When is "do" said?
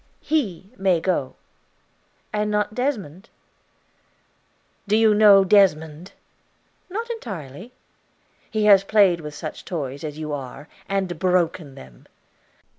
4.87-4.95